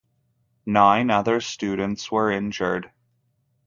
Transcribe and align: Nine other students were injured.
Nine 0.65 1.11
other 1.11 1.39
students 1.39 2.11
were 2.11 2.31
injured. 2.31 2.89